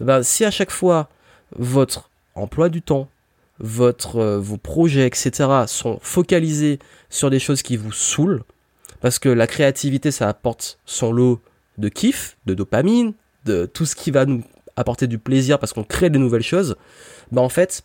ben, 0.00 0.22
si 0.22 0.44
à 0.44 0.50
chaque 0.50 0.70
fois 0.70 1.08
votre 1.56 2.10
emploi 2.34 2.68
du 2.68 2.82
temps, 2.82 3.08
votre, 3.58 4.16
euh, 4.16 4.38
vos 4.38 4.56
projets, 4.56 5.06
etc. 5.06 5.48
sont 5.66 5.98
focalisés 6.02 6.78
sur 7.10 7.30
des 7.30 7.38
choses 7.38 7.62
qui 7.62 7.76
vous 7.76 7.92
saoulent, 7.92 8.42
parce 9.00 9.18
que 9.18 9.28
la 9.28 9.46
créativité, 9.46 10.10
ça 10.10 10.28
apporte 10.28 10.78
son 10.84 11.12
lot 11.12 11.40
de 11.78 11.88
kiff, 11.88 12.36
de 12.46 12.54
dopamine, 12.54 13.14
de 13.44 13.66
tout 13.66 13.86
ce 13.86 13.94
qui 13.94 14.10
va 14.10 14.26
nous 14.26 14.42
apporter 14.76 15.06
du 15.06 15.18
plaisir 15.18 15.58
parce 15.58 15.72
qu'on 15.72 15.84
crée 15.84 16.10
de 16.10 16.18
nouvelles 16.18 16.42
choses, 16.42 16.76
bah 17.32 17.42
en 17.42 17.48
fait, 17.48 17.82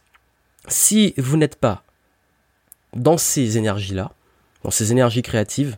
si 0.68 1.14
vous 1.18 1.38
n'êtes 1.38 1.56
pas 1.56 1.84
dans 2.96 3.18
ces 3.18 3.58
énergies-là, 3.58 4.12
dans 4.64 4.72
ces 4.72 4.92
énergies 4.92 5.22
créatives, 5.22 5.78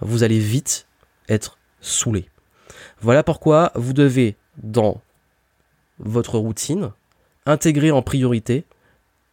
vous 0.00 0.22
allez 0.22 0.38
vite 0.38 0.86
être 1.28 1.58
saoulé. 1.80 2.28
Voilà 3.00 3.22
pourquoi 3.22 3.72
vous 3.74 3.92
devez, 3.92 4.36
dans 4.62 5.00
votre 5.98 6.38
routine, 6.38 6.92
intégrer 7.46 7.90
en 7.90 8.02
priorité 8.02 8.64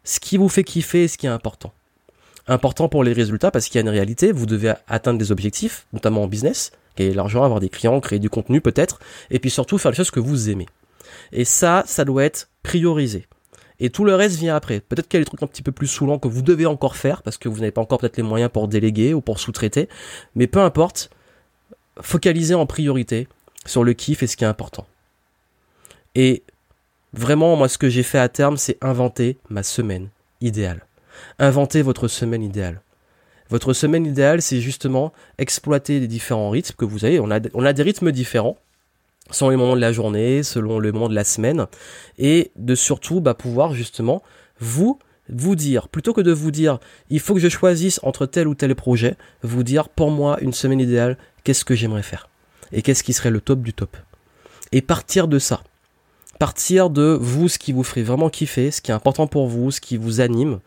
ce 0.04 0.20
qui 0.20 0.38
vous 0.38 0.50
fait 0.50 0.64
kiffer 0.64 1.04
et 1.04 1.08
ce 1.08 1.18
qui 1.18 1.26
est 1.26 1.30
important. 1.30 1.74
Important 2.48 2.88
pour 2.88 3.04
les 3.04 3.12
résultats 3.12 3.52
parce 3.52 3.66
qu'il 3.66 3.76
y 3.76 3.78
a 3.80 3.82
une 3.82 3.90
réalité, 3.90 4.32
vous 4.32 4.46
devez 4.46 4.74
atteindre 4.88 5.20
des 5.20 5.32
objectifs, 5.34 5.86
notamment 5.92 6.24
en 6.24 6.28
business, 6.28 6.72
gagner 6.96 7.12
de 7.12 7.18
l'argent, 7.18 7.44
avoir 7.44 7.60
des 7.60 7.70
clients, 7.70 8.00
créer 8.00 8.20
du 8.20 8.30
contenu 8.30 8.62
peut-être, 8.62 9.00
et 9.30 9.40
puis 9.40 9.50
surtout 9.50 9.78
faire 9.78 9.92
les 9.92 9.98
choses 9.98 10.12
que 10.12 10.22
vous 10.22 10.50
aimez. 10.50 10.68
Et 11.34 11.44
ça, 11.44 11.84
ça 11.86 12.06
doit 12.06 12.24
être 12.24 12.50
priorisé. 12.64 13.28
Et 13.80 13.90
tout 13.90 14.06
le 14.06 14.16
reste 14.16 14.38
vient 14.38 14.56
après. 14.56 14.80
Peut-être 14.80 15.08
qu'il 15.08 15.20
y 15.20 15.22
a 15.22 15.24
des 15.24 15.28
trucs 15.28 15.44
un 15.44 15.48
petit 15.48 15.62
peu 15.62 15.72
plus 15.72 15.88
saoulants 15.88 16.20
que 16.20 16.28
vous 16.28 16.42
devez 16.42 16.66
encore 16.66 16.96
faire 16.96 17.22
parce 17.22 17.38
que 17.38 17.48
vous 17.48 17.60
n'avez 17.60 17.72
pas 17.72 17.82
encore 17.82 18.00
peut-être 18.00 18.18
les 18.18 18.24
moyens 18.24 18.52
pour 18.52 18.68
déléguer 18.68 19.14
ou 19.14 19.22
pour 19.22 19.40
sous-traiter. 19.40 19.88
Mais 20.36 20.48
peu 20.48 20.60
importe, 20.60 21.12
focalisez 22.02 22.56
en 22.56 22.66
priorité 22.66 23.28
sur 23.66 23.84
le 23.84 23.94
kiff 23.94 24.24
et 24.24 24.28
ce 24.28 24.36
qui 24.36 24.44
est 24.44 24.48
important. 24.48 24.88
Et 26.16 26.44
vraiment, 27.14 27.56
moi, 27.56 27.70
ce 27.70 27.78
que 27.78 27.90
j'ai 27.90 28.04
fait 28.04 28.20
à 28.20 28.30
terme, 28.30 28.58
c'est 28.58 28.78
inventer 28.82 29.38
ma 29.50 29.62
semaine 29.62 30.10
idéale. 30.42 30.86
Inventer 31.38 31.84
votre 31.84 32.08
semaine 32.08 32.44
idéale. 32.44 32.82
Votre 33.50 33.74
semaine 33.74 34.06
idéale, 34.06 34.42
c'est 34.42 34.60
justement 34.60 35.14
exploiter 35.38 36.00
les 36.00 36.08
différents 36.08 36.50
rythmes 36.50 36.76
que 36.76 36.86
vous 36.86 37.06
avez. 37.06 37.20
On 37.20 37.30
a, 37.32 37.40
on 37.54 37.64
a 37.64 37.74
des 37.74 37.84
rythmes 37.84 38.12
différents 38.12 38.58
selon 39.32 39.50
les 39.50 39.58
moments 39.58 39.76
de 39.76 39.82
la 39.82 39.92
journée, 39.92 40.44
selon 40.44 40.80
le 40.80 40.92
moment 40.92 41.10
de 41.10 41.16
la 41.16 41.24
semaine, 41.24 41.68
et 42.18 42.52
de 42.56 42.76
surtout 42.76 43.22
bah, 43.22 43.34
pouvoir 43.34 43.74
justement 43.74 44.24
vous 44.60 45.00
vous 45.30 45.56
dire, 45.56 45.90
plutôt 45.90 46.14
que 46.14 46.22
de 46.22 46.32
vous 46.32 46.52
dire 46.52 46.80
il 47.10 47.20
faut 47.20 47.34
que 47.34 47.40
je 47.40 47.50
choisisse 47.50 48.00
entre 48.04 48.26
tel 48.26 48.48
ou 48.48 48.56
tel 48.56 48.74
projet, 48.76 49.18
vous 49.44 49.64
dire 49.64 49.90
pour 49.90 50.10
moi 50.10 50.38
une 50.42 50.54
semaine 50.54 50.80
idéale, 50.80 51.18
qu'est-ce 51.44 51.66
que 51.66 51.76
j'aimerais 51.76 52.04
faire 52.04 52.30
et 52.72 52.82
qu'est-ce 52.82 53.04
qui 53.04 53.14
serait 53.14 53.32
le 53.32 53.42
top 53.42 53.62
du 53.62 53.74
top. 53.74 53.96
Et 54.72 54.82
partir 54.82 55.28
de 55.28 55.40
ça. 55.40 55.64
Partir 56.40 56.90
de 56.90 57.18
vous, 57.20 57.50
ce 57.50 57.58
qui 57.58 57.72
vous 57.72 57.84
ferait 57.84 58.04
vraiment 58.04 58.30
kiffer, 58.30 58.72
ce 58.72 58.82
qui 58.82 58.92
est 58.92 58.94
important 58.94 59.28
pour 59.28 59.48
vous, 59.48 59.72
ce 59.72 59.82
qui 59.82 59.98
vous 59.98 60.22
anime, 60.22 60.60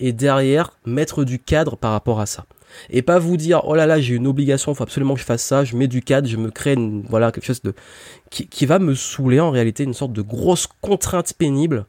et 0.00 0.12
derrière 0.12 0.72
mettre 0.84 1.24
du 1.24 1.38
cadre 1.38 1.76
par 1.76 1.92
rapport 1.92 2.20
à 2.20 2.26
ça. 2.26 2.46
Et 2.90 3.02
pas 3.02 3.18
vous 3.18 3.36
dire 3.36 3.62
oh 3.64 3.74
là 3.74 3.86
là 3.86 4.00
j'ai 4.00 4.14
une 4.14 4.26
obligation, 4.26 4.74
faut 4.74 4.82
absolument 4.82 5.14
que 5.14 5.20
je 5.20 5.24
fasse 5.24 5.42
ça, 5.42 5.64
je 5.64 5.76
mets 5.76 5.86
du 5.86 6.02
cadre, 6.02 6.26
je 6.26 6.36
me 6.36 6.50
crée 6.50 6.76
voilà 7.08 7.30
quelque 7.30 7.46
chose 7.46 7.62
de 7.62 7.72
qui, 8.30 8.48
qui 8.48 8.66
va 8.66 8.78
me 8.78 8.94
saouler 8.94 9.38
en 9.38 9.50
réalité 9.50 9.84
une 9.84 9.94
sorte 9.94 10.12
de 10.12 10.22
grosse 10.22 10.66
contrainte 10.80 11.34
pénible 11.34 11.86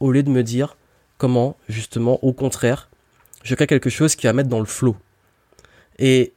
au 0.00 0.12
lieu 0.12 0.22
de 0.22 0.30
me 0.30 0.42
dire 0.42 0.76
comment 1.16 1.56
justement 1.68 2.22
au 2.22 2.34
contraire 2.34 2.88
je 3.42 3.54
crée 3.54 3.66
quelque 3.66 3.90
chose 3.90 4.14
qui 4.14 4.26
va 4.26 4.32
mettre 4.32 4.48
dans 4.48 4.60
le 4.60 4.66
flow. 4.66 4.96
Et 5.98 6.32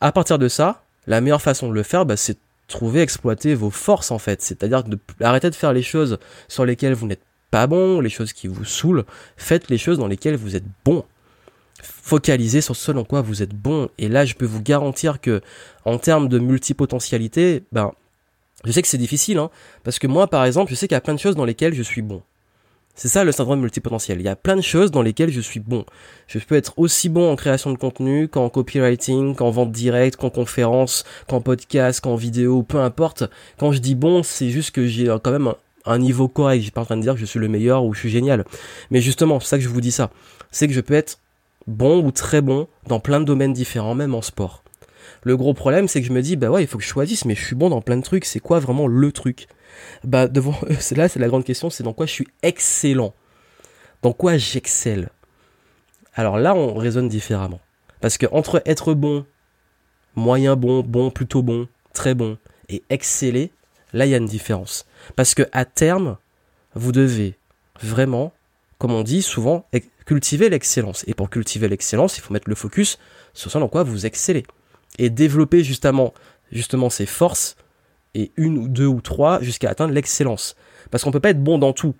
à 0.00 0.12
partir 0.12 0.38
de 0.38 0.48
ça, 0.48 0.82
la 1.06 1.20
meilleure 1.20 1.42
façon 1.42 1.68
de 1.68 1.74
le 1.74 1.82
faire, 1.82 2.06
bah, 2.06 2.16
c'est 2.16 2.38
trouver, 2.68 3.00
exploiter 3.00 3.54
vos 3.54 3.70
forces 3.70 4.10
en 4.10 4.18
fait. 4.18 4.42
C'est-à-dire 4.42 4.84
de 4.84 4.98
arrêter 5.20 5.50
de 5.50 5.54
faire 5.54 5.72
les 5.72 5.82
choses 5.82 6.18
sur 6.48 6.64
lesquelles 6.64 6.94
vous 6.94 7.06
n'êtes 7.06 7.22
pas 7.54 7.68
bon, 7.68 8.00
les 8.00 8.10
choses 8.10 8.32
qui 8.32 8.48
vous 8.48 8.64
saoulent, 8.64 9.04
faites 9.36 9.70
les 9.70 9.78
choses 9.78 9.96
dans 9.96 10.08
lesquelles 10.08 10.34
vous 10.34 10.56
êtes 10.56 10.64
bon. 10.84 11.04
Focalisez 11.80 12.60
sur 12.60 12.74
ce 12.74 12.90
dans 12.90 13.04
quoi 13.04 13.20
vous 13.20 13.44
êtes 13.44 13.54
bon. 13.54 13.88
Et 13.96 14.08
là, 14.08 14.24
je 14.24 14.34
peux 14.34 14.44
vous 14.44 14.60
garantir 14.60 15.20
que, 15.20 15.40
en 15.84 15.98
termes 15.98 16.28
de 16.28 16.40
multipotentialité, 16.40 17.62
ben, 17.70 17.92
je 18.64 18.72
sais 18.72 18.82
que 18.82 18.88
c'est 18.88 18.98
difficile, 18.98 19.38
hein, 19.38 19.50
parce 19.84 20.00
que 20.00 20.08
moi, 20.08 20.26
par 20.26 20.44
exemple, 20.44 20.68
je 20.68 20.74
sais 20.74 20.88
qu'il 20.88 20.96
y 20.96 20.98
a 20.98 21.00
plein 21.00 21.14
de 21.14 21.20
choses 21.20 21.36
dans 21.36 21.44
lesquelles 21.44 21.74
je 21.74 21.84
suis 21.84 22.02
bon. 22.02 22.22
C'est 22.96 23.06
ça 23.06 23.22
le 23.22 23.30
syndrome 23.30 23.60
multipotentiel. 23.60 24.18
Il 24.18 24.24
y 24.24 24.28
a 24.28 24.34
plein 24.34 24.56
de 24.56 24.60
choses 24.60 24.90
dans 24.90 25.02
lesquelles 25.02 25.30
je 25.30 25.40
suis 25.40 25.60
bon. 25.60 25.84
Je 26.26 26.40
peux 26.40 26.56
être 26.56 26.74
aussi 26.76 27.08
bon 27.08 27.30
en 27.30 27.36
création 27.36 27.70
de 27.70 27.78
contenu 27.78 28.26
qu'en 28.26 28.48
copywriting, 28.48 29.36
qu'en 29.36 29.50
vente 29.50 29.70
directe, 29.70 30.16
qu'en 30.16 30.30
conférence, 30.30 31.04
qu'en 31.28 31.40
podcast, 31.40 32.00
qu'en 32.00 32.16
vidéo, 32.16 32.64
peu 32.64 32.78
importe. 32.78 33.22
Quand 33.60 33.70
je 33.70 33.78
dis 33.78 33.94
bon, 33.94 34.24
c'est 34.24 34.50
juste 34.50 34.72
que 34.72 34.88
j'ai 34.88 35.06
quand 35.22 35.30
même 35.30 35.54
un 35.84 35.98
niveau 35.98 36.28
correct. 36.28 36.58
Je 36.58 36.64
suis 36.64 36.70
pas 36.70 36.82
en 36.82 36.84
train 36.84 36.96
de 36.96 37.02
dire 37.02 37.14
que 37.14 37.20
je 37.20 37.24
suis 37.24 37.38
le 37.38 37.48
meilleur 37.48 37.84
ou 37.84 37.94
je 37.94 38.00
suis 38.00 38.10
génial. 38.10 38.44
Mais 38.90 39.00
justement, 39.00 39.40
c'est 39.40 39.48
ça 39.48 39.58
que 39.58 39.64
je 39.64 39.68
vous 39.68 39.80
dis 39.80 39.92
ça. 39.92 40.10
C'est 40.50 40.66
que 40.68 40.74
je 40.74 40.80
peux 40.80 40.94
être 40.94 41.18
bon 41.66 42.04
ou 42.04 42.10
très 42.10 42.40
bon 42.40 42.68
dans 42.86 43.00
plein 43.00 43.20
de 43.20 43.24
domaines 43.24 43.52
différents, 43.52 43.94
même 43.94 44.14
en 44.14 44.22
sport. 44.22 44.62
Le 45.22 45.36
gros 45.36 45.54
problème, 45.54 45.88
c'est 45.88 46.00
que 46.00 46.06
je 46.06 46.12
me 46.12 46.22
dis, 46.22 46.36
bah 46.36 46.50
ouais, 46.50 46.62
il 46.62 46.66
faut 46.66 46.78
que 46.78 46.84
je 46.84 46.88
choisisse, 46.88 47.24
mais 47.24 47.34
je 47.34 47.44
suis 47.44 47.56
bon 47.56 47.70
dans 47.70 47.80
plein 47.80 47.96
de 47.96 48.02
trucs. 48.02 48.24
C'est 48.24 48.40
quoi 48.40 48.58
vraiment 48.58 48.86
le 48.86 49.12
truc? 49.12 49.46
Bah 50.04 50.28
devant, 50.28 50.54
là, 50.96 51.08
c'est 51.08 51.18
la 51.18 51.28
grande 51.28 51.44
question, 51.44 51.70
c'est 51.70 51.82
dans 51.82 51.92
quoi 51.92 52.06
je 52.06 52.12
suis 52.12 52.28
excellent. 52.42 53.14
Dans 54.02 54.12
quoi 54.12 54.36
j'excelle? 54.36 55.08
Alors 56.14 56.38
là, 56.38 56.54
on 56.54 56.74
raisonne 56.74 57.08
différemment. 57.08 57.60
Parce 58.00 58.18
que 58.18 58.26
entre 58.30 58.62
être 58.66 58.94
bon, 58.94 59.24
moyen 60.14 60.56
bon, 60.56 60.82
bon, 60.82 61.10
plutôt 61.10 61.42
bon, 61.42 61.68
très 61.92 62.14
bon, 62.14 62.36
et 62.68 62.82
exceller, 62.90 63.50
là 63.94 64.04
il 64.04 64.10
y 64.10 64.14
a 64.14 64.18
une 64.18 64.26
différence. 64.26 64.84
Parce 65.16 65.34
que 65.34 65.48
à 65.52 65.64
terme, 65.64 66.18
vous 66.74 66.92
devez 66.92 67.38
vraiment, 67.80 68.32
comme 68.78 68.92
on 68.92 69.02
dit 69.02 69.22
souvent, 69.22 69.66
cultiver 70.04 70.50
l'excellence. 70.50 71.04
Et 71.06 71.14
pour 71.14 71.30
cultiver 71.30 71.68
l'excellence, 71.68 72.18
il 72.18 72.20
faut 72.20 72.34
mettre 72.34 72.50
le 72.50 72.54
focus 72.54 72.98
sur 73.32 73.50
ce 73.50 73.58
dans 73.58 73.68
quoi 73.68 73.84
vous 73.84 74.04
excellez. 74.04 74.42
Et 74.98 75.08
développer 75.10 75.64
justement, 75.64 76.12
justement 76.52 76.90
ces 76.90 77.06
forces, 77.06 77.56
et 78.16 78.30
une 78.36 78.58
ou 78.58 78.68
deux 78.68 78.86
ou 78.86 79.00
trois, 79.00 79.40
jusqu'à 79.40 79.70
atteindre 79.70 79.94
l'excellence. 79.94 80.54
Parce 80.90 81.02
qu'on 81.02 81.10
peut 81.10 81.20
pas 81.20 81.30
être 81.30 81.42
bon 81.42 81.58
dans 81.58 81.72
tout. 81.72 81.94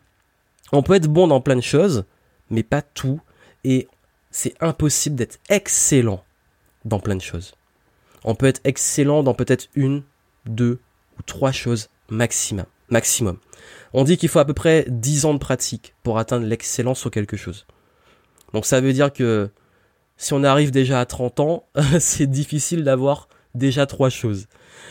On 0.71 0.83
peut 0.83 0.95
être 0.95 1.09
bon 1.09 1.27
dans 1.27 1.41
plein 1.41 1.57
de 1.57 1.61
choses, 1.61 2.05
mais 2.51 2.63
pas 2.63 2.83
tout. 2.83 3.21
Et 3.65 3.89
c'est 4.31 4.55
impossible 4.61 5.17
d'être 5.17 5.39
excellent 5.49 6.23
dans 6.85 7.01
plein 7.01 7.17
de 7.17 7.23
choses. 7.23 7.55
On 8.25 8.35
peut 8.35 8.47
être 8.47 8.61
excellent 8.65 9.23
dans 9.23 9.35
peut-être 9.35 9.69
une, 9.75 10.03
deux 10.47 10.79
ou 11.19 11.23
trois 11.23 11.53
choses 11.53 11.89
maximum. 12.11 12.67
On 13.93 14.05
dit 14.05 14.17
qu'il 14.17 14.29
faut 14.29 14.39
à 14.39 14.45
peu 14.45 14.55
près 14.55 14.85
10 14.89 15.25
ans 15.25 15.35
de 15.35 15.39
pratique 15.39 15.95
pour 16.03 16.19
atteindre 16.19 16.47
l'excellence 16.47 16.99
sur 16.99 17.11
quelque 17.11 17.37
chose. 17.37 17.67
Donc 18.53 18.67
ça 18.67 18.81
veut 18.81 18.93
dire 18.93 19.13
que 19.13 19.51
si 20.17 20.33
on 20.33 20.45
arrive 20.45 20.71
déjà 20.71 21.01
à 21.01 21.07
30 21.07 21.41
ans, 21.41 21.65
c'est 21.99 22.27
difficile 22.27 22.85
d'avoir 22.85 23.29
déjà 23.55 23.87
trois 23.87 24.11
choses. 24.11 24.47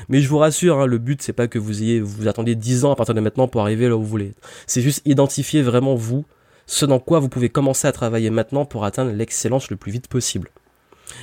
Mais 0.09 0.21
je 0.21 0.29
vous 0.29 0.37
rassure, 0.37 0.79
hein, 0.79 0.85
le 0.85 0.97
but 0.97 1.21
c'est 1.21 1.33
pas 1.33 1.47
que 1.47 1.59
vous 1.59 1.81
ayez, 1.81 1.99
vous 1.99 2.27
attendez 2.27 2.55
10 2.55 2.85
ans 2.85 2.91
à 2.91 2.95
partir 2.95 3.13
de 3.13 3.19
maintenant 3.19 3.47
pour 3.47 3.61
arriver 3.61 3.87
là 3.87 3.95
où 3.95 4.01
vous 4.01 4.07
voulez. 4.07 4.33
C'est 4.67 4.81
juste 4.81 5.01
identifier 5.05 5.61
vraiment 5.61 5.95
vous, 5.95 6.25
ce 6.65 6.85
dans 6.85 6.99
quoi 6.99 7.19
vous 7.19 7.29
pouvez 7.29 7.49
commencer 7.49 7.87
à 7.87 7.91
travailler 7.91 8.29
maintenant 8.29 8.65
pour 8.65 8.85
atteindre 8.85 9.11
l'excellence 9.11 9.69
le 9.69 9.75
plus 9.75 9.91
vite 9.91 10.07
possible. 10.07 10.49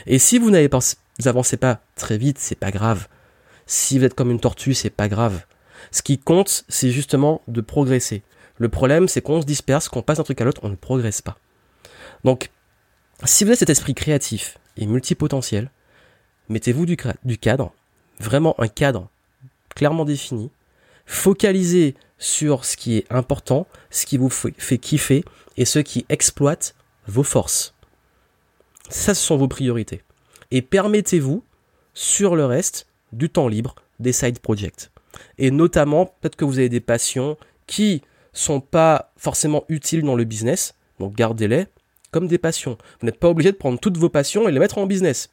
Et 0.07 0.19
si 0.19 0.39
vous 0.39 0.51
n'avez 0.51 0.69
pas, 0.69 0.81
vous 1.19 1.29
avancez 1.29 1.57
pas 1.57 1.81
très 1.97 2.19
vite, 2.19 2.39
c'est 2.39 2.59
pas 2.59 2.71
grave. 2.71 3.09
Si 3.71 4.01
vous 4.01 4.05
êtes 4.05 4.15
comme 4.15 4.33
une 4.33 4.41
tortue, 4.41 4.75
c'est 4.75 4.91
pas 4.91 5.09
grave. 5.09 5.45
Ce 5.93 6.03
qui 6.03 6.19
compte, 6.19 6.65
c'est 6.69 6.91
justement 6.91 7.41
de 7.47 7.61
progresser. 7.61 8.25
Le 8.57 8.69
problème, 8.69 9.07
c'est 9.07 9.23
qu'on 9.23 9.41
se 9.41 9.47
disperse, 9.47 9.89
qu'on 9.89 10.03
passe 10.03 10.17
d'un 10.17 10.25
truc 10.25 10.41
à 10.41 10.45
l'autre, 10.45 10.63
on 10.65 10.71
ne 10.71 10.75
progresse 10.75 11.23
pas. 11.23 11.39
Donc, 12.25 12.51
si 13.23 13.45
vous 13.45 13.51
avez 13.51 13.57
cet 13.57 13.71
esprit 13.71 13.95
créatif 13.95 14.59
et 14.77 14.87
multipotentiel, 14.87 15.71
mettez-vous 16.49 16.85
du, 16.85 16.97
du 17.25 17.39
cadre, 17.39 17.73
vraiment 18.19 18.61
un 18.61 18.67
cadre 18.67 19.09
clairement 19.77 20.05
défini, 20.05 20.51
focalisez 21.07 21.95
sur 22.19 22.65
ce 22.65 22.77
qui 22.77 22.97
est 22.97 23.07
important, 23.09 23.69
ce 23.91 24.05
qui 24.05 24.17
vous 24.17 24.31
fait 24.31 24.79
kiffer 24.79 25.25
et 25.57 25.65
ce 25.65 25.79
qui 25.79 26.07
exploite 26.09 26.75
vos 27.07 27.23
forces. 27.23 27.73
Ça, 28.89 29.15
ce 29.15 29.25
sont 29.25 29.37
vos 29.37 29.47
priorités. 29.47 30.03
Et 30.51 30.61
permettez-vous, 30.61 31.45
sur 31.95 32.35
le 32.35 32.47
reste, 32.47 32.89
du 33.13 33.31
temps 33.31 33.49
libre, 33.49 33.75
des 33.99 34.13
side 34.13 34.39
projects. 34.39 34.91
Et 35.39 35.51
notamment, 35.51 36.07
peut-être 36.07 36.37
que 36.37 36.45
vous 36.45 36.59
avez 36.59 36.69
des 36.69 36.81
passions 36.81 37.37
qui 37.67 38.03
sont 38.33 38.61
pas 38.61 39.13
forcément 39.17 39.65
utiles 39.69 40.03
dans 40.03 40.15
le 40.15 40.25
business, 40.25 40.75
donc 40.99 41.15
gardez-les 41.15 41.67
comme 42.11 42.27
des 42.27 42.39
passions. 42.39 42.77
Vous 43.01 43.07
n'êtes 43.07 43.21
pas 43.21 43.29
obligé 43.29 43.53
de 43.53 43.57
prendre 43.57 43.79
toutes 43.79 43.97
vos 43.97 44.09
passions 44.09 44.49
et 44.49 44.53
les 44.53 44.59
mettre 44.59 44.79
en 44.79 44.87
business. 44.87 45.31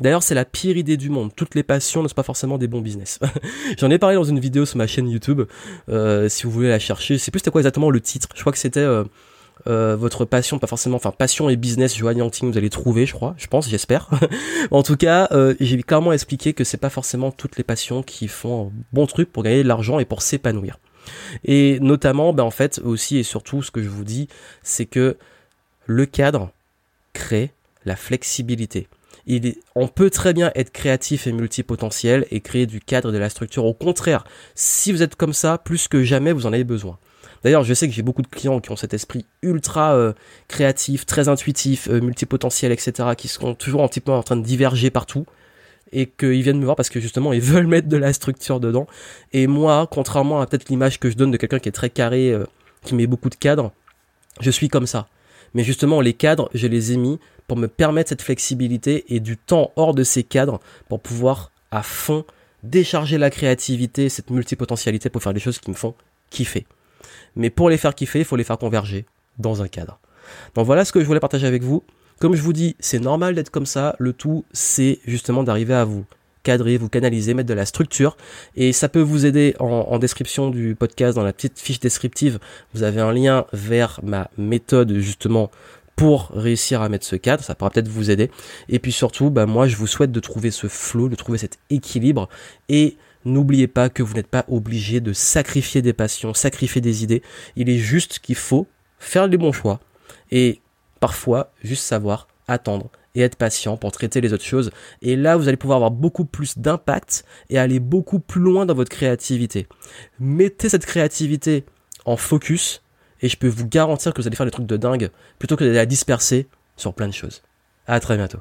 D'ailleurs, 0.00 0.22
c'est 0.22 0.34
la 0.34 0.44
pire 0.44 0.76
idée 0.76 0.96
du 0.96 1.10
monde. 1.10 1.32
Toutes 1.34 1.54
les 1.54 1.64
passions 1.64 2.02
ne 2.02 2.08
sont 2.08 2.14
pas 2.14 2.22
forcément 2.22 2.58
des 2.58 2.68
bons 2.68 2.80
business. 2.80 3.18
J'en 3.78 3.90
ai 3.90 3.98
parlé 3.98 4.14
dans 4.14 4.24
une 4.24 4.38
vidéo 4.38 4.64
sur 4.64 4.78
ma 4.78 4.86
chaîne 4.86 5.08
YouTube. 5.08 5.42
Euh, 5.88 6.28
si 6.28 6.44
vous 6.44 6.50
voulez 6.50 6.68
la 6.68 6.78
chercher, 6.78 7.14
je 7.14 7.18
sais 7.18 7.30
plus 7.30 7.40
c'était 7.40 7.50
quoi 7.50 7.60
exactement 7.60 7.90
le 7.90 8.00
titre. 8.00 8.28
Je 8.34 8.40
crois 8.40 8.52
que 8.52 8.58
c'était 8.58 8.80
euh, 8.80 9.04
euh, 9.66 9.96
votre 9.96 10.24
passion, 10.24 10.58
pas 10.58 10.66
forcément, 10.66 10.96
enfin 10.96 11.10
passion 11.10 11.48
et 11.48 11.56
business, 11.56 11.96
Joanne 11.96 12.18
Yanting, 12.18 12.50
vous 12.50 12.58
allez 12.58 12.70
trouver, 12.70 13.06
je 13.06 13.14
crois, 13.14 13.34
je 13.38 13.46
pense, 13.46 13.68
j'espère. 13.68 14.08
en 14.70 14.82
tout 14.82 14.96
cas, 14.96 15.28
j'ai 15.60 15.82
clairement 15.82 16.12
expliqué 16.12 16.52
que 16.52 16.64
c'est 16.64 16.76
pas 16.76 16.90
forcément 16.90 17.30
toutes 17.30 17.56
les 17.56 17.64
passions 17.64 18.02
qui 18.02 18.28
font 18.28 18.72
bon 18.92 19.06
truc 19.06 19.32
pour 19.32 19.42
gagner 19.42 19.62
de 19.62 19.68
l'argent 19.68 19.98
et 19.98 20.04
pour 20.04 20.22
s'épanouir. 20.22 20.78
Et 21.44 21.78
notamment, 21.80 22.32
ben 22.32 22.44
en 22.44 22.50
fait, 22.50 22.80
aussi 22.84 23.18
et 23.18 23.22
surtout, 23.22 23.62
ce 23.62 23.70
que 23.70 23.82
je 23.82 23.88
vous 23.88 24.04
dis, 24.04 24.28
c'est 24.62 24.86
que 24.86 25.16
le 25.86 26.06
cadre 26.06 26.50
crée 27.14 27.52
la 27.84 27.96
flexibilité 27.96 28.88
on 29.74 29.88
peut 29.88 30.10
très 30.10 30.32
bien 30.32 30.50
être 30.54 30.72
créatif 30.72 31.26
et 31.26 31.32
multipotentiel 31.32 32.26
et 32.30 32.40
créer 32.40 32.66
du 32.66 32.80
cadre 32.80 33.12
de 33.12 33.18
la 33.18 33.28
structure. 33.28 33.64
Au 33.64 33.74
contraire, 33.74 34.24
si 34.54 34.92
vous 34.92 35.02
êtes 35.02 35.16
comme 35.16 35.32
ça, 35.32 35.58
plus 35.58 35.88
que 35.88 36.02
jamais, 36.02 36.32
vous 36.32 36.46
en 36.46 36.52
avez 36.52 36.64
besoin. 36.64 36.98
D'ailleurs, 37.44 37.64
je 37.64 37.74
sais 37.74 37.88
que 37.88 37.94
j'ai 37.94 38.02
beaucoup 38.02 38.22
de 38.22 38.26
clients 38.28 38.60
qui 38.60 38.70
ont 38.70 38.76
cet 38.76 38.94
esprit 38.94 39.24
ultra 39.42 39.94
euh, 39.94 40.12
créatif, 40.48 41.06
très 41.06 41.28
intuitif, 41.28 41.88
euh, 41.88 42.00
multipotentiel, 42.00 42.72
etc., 42.72 43.10
qui 43.16 43.28
sont 43.28 43.54
toujours 43.54 43.82
un 43.82 43.88
petit 43.88 44.00
peu 44.00 44.12
en 44.12 44.22
train 44.22 44.36
de 44.36 44.44
diverger 44.44 44.90
partout 44.90 45.24
et 45.92 46.06
qu'ils 46.06 46.42
viennent 46.42 46.58
me 46.58 46.64
voir 46.64 46.76
parce 46.76 46.90
que 46.90 47.00
justement 47.00 47.32
ils 47.32 47.40
veulent 47.40 47.66
mettre 47.66 47.88
de 47.88 47.96
la 47.96 48.12
structure 48.12 48.60
dedans. 48.60 48.86
Et 49.32 49.46
moi, 49.46 49.88
contrairement 49.90 50.40
à 50.40 50.46
peut-être 50.46 50.68
l'image 50.68 50.98
que 50.98 51.10
je 51.10 51.16
donne 51.16 51.30
de 51.30 51.36
quelqu'un 51.36 51.58
qui 51.58 51.68
est 51.68 51.72
très 51.72 51.90
carré, 51.90 52.32
euh, 52.32 52.44
qui 52.82 52.94
met 52.94 53.06
beaucoup 53.06 53.30
de 53.30 53.34
cadres, 53.34 53.72
je 54.40 54.50
suis 54.50 54.68
comme 54.68 54.86
ça. 54.86 55.08
Mais 55.54 55.64
justement, 55.64 56.00
les 56.00 56.12
cadres, 56.12 56.50
je 56.54 56.66
les 56.66 56.92
ai 56.92 56.96
mis 56.96 57.18
pour 57.46 57.56
me 57.56 57.68
permettre 57.68 58.10
cette 58.10 58.22
flexibilité 58.22 59.04
et 59.08 59.20
du 59.20 59.36
temps 59.36 59.72
hors 59.76 59.94
de 59.94 60.04
ces 60.04 60.22
cadres 60.22 60.60
pour 60.88 61.00
pouvoir 61.00 61.50
à 61.70 61.82
fond 61.82 62.24
décharger 62.62 63.18
la 63.18 63.30
créativité, 63.30 64.08
cette 64.08 64.30
multipotentialité 64.30 65.08
pour 65.08 65.22
faire 65.22 65.32
des 65.32 65.40
choses 65.40 65.58
qui 65.58 65.70
me 65.70 65.76
font 65.76 65.94
kiffer. 66.30 66.66
Mais 67.38 67.48
pour 67.48 67.70
les 67.70 67.78
faire 67.78 67.94
kiffer, 67.94 68.18
il 68.18 68.24
faut 68.26 68.36
les 68.36 68.44
faire 68.44 68.58
converger 68.58 69.06
dans 69.38 69.62
un 69.62 69.68
cadre. 69.68 69.98
Donc 70.54 70.66
voilà 70.66 70.84
ce 70.84 70.92
que 70.92 71.00
je 71.00 71.06
voulais 71.06 71.20
partager 71.20 71.46
avec 71.46 71.62
vous. 71.62 71.82
Comme 72.20 72.34
je 72.34 72.42
vous 72.42 72.52
dis, 72.52 72.76
c'est 72.80 72.98
normal 72.98 73.34
d'être 73.34 73.50
comme 73.50 73.64
ça. 73.64 73.96
Le 73.98 74.12
tout, 74.12 74.44
c'est 74.52 74.98
justement 75.06 75.44
d'arriver 75.44 75.74
à 75.74 75.84
vous 75.84 76.04
cadrer, 76.42 76.76
vous 76.76 76.88
canaliser, 76.88 77.34
mettre 77.34 77.48
de 77.48 77.54
la 77.54 77.66
structure. 77.66 78.16
Et 78.56 78.72
ça 78.72 78.88
peut 78.88 79.00
vous 79.00 79.26
aider 79.26 79.54
en, 79.60 79.98
description 79.98 80.50
du 80.50 80.74
podcast, 80.74 81.14
dans 81.14 81.22
la 81.22 81.32
petite 81.32 81.58
fiche 81.58 81.80
descriptive. 81.80 82.38
Vous 82.74 82.82
avez 82.82 83.00
un 83.00 83.12
lien 83.12 83.46
vers 83.52 84.00
ma 84.02 84.30
méthode 84.36 84.94
justement 84.98 85.50
pour 85.94 86.30
réussir 86.32 86.80
à 86.80 86.88
mettre 86.88 87.04
ce 87.04 87.16
cadre, 87.16 87.42
ça 87.42 87.56
pourra 87.56 87.70
peut-être 87.70 87.88
vous 87.88 88.10
aider. 88.10 88.30
Et 88.68 88.78
puis 88.78 88.92
surtout, 88.92 89.30
bah 89.30 89.46
moi 89.46 89.66
je 89.66 89.74
vous 89.74 89.88
souhaite 89.88 90.12
de 90.12 90.20
trouver 90.20 90.52
ce 90.52 90.68
flow, 90.68 91.08
de 91.08 91.16
trouver 91.16 91.38
cet 91.38 91.58
équilibre 91.70 92.28
et 92.68 92.96
N'oubliez 93.24 93.66
pas 93.66 93.88
que 93.88 94.02
vous 94.02 94.14
n'êtes 94.14 94.28
pas 94.28 94.44
obligé 94.48 95.00
de 95.00 95.12
sacrifier 95.12 95.82
des 95.82 95.92
passions, 95.92 96.34
sacrifier 96.34 96.80
des 96.80 97.02
idées. 97.02 97.22
Il 97.56 97.68
est 97.68 97.78
juste 97.78 98.20
qu'il 98.20 98.36
faut 98.36 98.66
faire 98.98 99.26
les 99.26 99.36
bons 99.36 99.52
choix 99.52 99.80
et 100.30 100.60
parfois 101.00 101.52
juste 101.62 101.84
savoir 101.84 102.28
attendre 102.46 102.90
et 103.14 103.20
être 103.20 103.36
patient 103.36 103.76
pour 103.76 103.92
traiter 103.92 104.20
les 104.20 104.32
autres 104.32 104.44
choses. 104.44 104.70
Et 105.02 105.16
là, 105.16 105.36
vous 105.36 105.48
allez 105.48 105.56
pouvoir 105.56 105.76
avoir 105.76 105.90
beaucoup 105.90 106.24
plus 106.24 106.58
d'impact 106.58 107.24
et 107.50 107.58
aller 107.58 107.80
beaucoup 107.80 108.20
plus 108.20 108.40
loin 108.40 108.66
dans 108.66 108.74
votre 108.74 108.90
créativité. 108.90 109.66
Mettez 110.20 110.68
cette 110.68 110.86
créativité 110.86 111.64
en 112.04 112.16
focus 112.16 112.82
et 113.20 113.28
je 113.28 113.36
peux 113.36 113.48
vous 113.48 113.66
garantir 113.66 114.14
que 114.14 114.20
vous 114.20 114.28
allez 114.28 114.36
faire 114.36 114.46
des 114.46 114.52
trucs 114.52 114.66
de 114.66 114.76
dingue 114.76 115.10
plutôt 115.38 115.56
que 115.56 115.64
d'aller 115.64 115.76
la 115.76 115.86
disperser 115.86 116.48
sur 116.76 116.94
plein 116.94 117.08
de 117.08 117.12
choses. 117.12 117.42
À 117.86 118.00
très 118.00 118.16
bientôt. 118.16 118.38